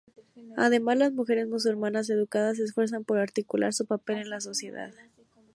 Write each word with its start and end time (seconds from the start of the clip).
Además, 0.57 0.97
las 0.97 1.11
mujeres 1.13 1.47
musulmanas 1.47 2.09
educadas 2.09 2.57
se 2.57 2.63
esfuerzan 2.63 3.03
por 3.03 3.19
articular 3.19 3.71
su 3.71 3.85
papel 3.85 4.17
en 4.17 4.31
la 4.31 4.41
sociedad. 4.41 4.89